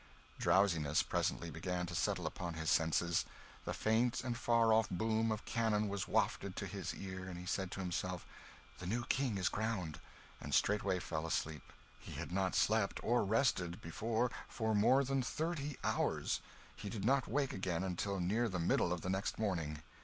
Drowsiness 0.39 1.03
presently 1.03 1.51
began 1.51 1.85
to 1.85 1.93
settle 1.93 2.25
upon 2.25 2.55
his 2.55 2.71
senses; 2.71 3.23
the 3.65 3.71
faint 3.75 4.23
and 4.23 4.35
far 4.35 4.73
off 4.73 4.89
boom 4.89 5.31
of 5.31 5.45
cannon 5.45 5.87
was 5.89 6.07
wafted 6.07 6.55
to 6.55 6.65
his 6.65 6.95
ear, 6.95 7.29
and 7.29 7.37
he 7.37 7.45
said 7.45 7.69
to 7.69 7.81
himself, 7.81 8.25
"The 8.79 8.87
new 8.87 9.03
King 9.05 9.37
is 9.37 9.47
crowned," 9.47 9.99
and 10.39 10.55
straightway 10.55 10.97
fell 10.97 11.27
asleep. 11.27 11.71
He 11.99 12.13
had 12.13 12.31
not 12.31 12.55
slept 12.55 12.99
or 13.03 13.23
rested, 13.23 13.79
before, 13.79 14.31
for 14.49 14.73
more 14.73 15.03
than 15.03 15.21
thirty 15.21 15.77
hours. 15.83 16.41
He 16.75 16.89
did 16.89 17.05
not 17.05 17.27
wake 17.27 17.53
again 17.53 17.83
until 17.83 18.19
near 18.19 18.49
the 18.49 18.57
middle 18.57 18.91
of 18.91 19.01
the 19.01 19.09
next 19.11 19.37
morning. 19.37 19.83